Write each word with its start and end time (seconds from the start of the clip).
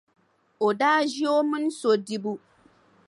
O 0.65 0.67
daa 0.79 0.99
ʒi 1.13 1.23
o 1.37 1.39
mini 1.49 1.71
so 1.79 1.89
dibu. 2.05 2.33